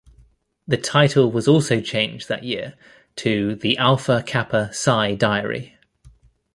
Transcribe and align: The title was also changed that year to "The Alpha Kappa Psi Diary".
The 0.67 0.77
title 0.77 1.29
was 1.31 1.47
also 1.47 1.79
changed 1.79 2.27
that 2.27 2.43
year 2.43 2.73
to 3.17 3.53
"The 3.53 3.77
Alpha 3.77 4.23
Kappa 4.25 4.73
Psi 4.73 5.13
Diary". 5.13 5.77